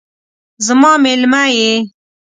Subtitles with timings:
[0.65, 1.71] زما میلمه یې